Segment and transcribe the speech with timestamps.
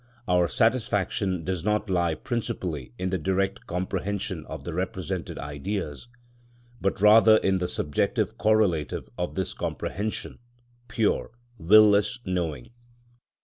[0.27, 6.07] _,our satisfaction does not lie principally in the direct comprehension of the represented Ideas,
[6.81, 10.39] but rather in the subjective correlative of this comprehension,
[10.87, 11.29] pure,
[11.59, 12.71] will less knowing.